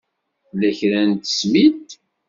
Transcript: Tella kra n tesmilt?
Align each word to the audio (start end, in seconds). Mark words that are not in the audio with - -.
Tella 0.47 0.69
kra 0.77 1.01
n 1.09 1.11
tesmilt? 1.13 1.91